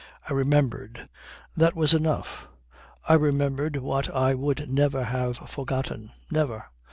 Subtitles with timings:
[0.27, 1.09] I remembered.
[1.55, 2.47] That was enough.
[3.07, 6.09] I remembered what I should never have forgotten.
[6.31, 6.65] Never.